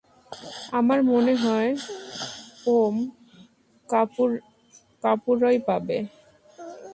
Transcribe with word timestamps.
আমার 0.71 0.99
মনে 1.03 1.33
হয় 1.35 1.71
ওম 2.67 2.95
কাপুরই 5.03 5.57
পাবে। 5.67 5.97